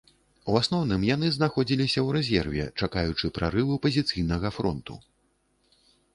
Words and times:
У 0.51 0.53
асноўным 0.59 1.03
яны 1.15 1.29
знаходзіліся 1.35 1.99
ў 2.05 2.17
рэзерве, 2.17 2.63
чакаючы 2.79 3.33
прарыву 3.37 3.79
пазіцыйнага 3.85 4.47
фронту. 4.59 5.01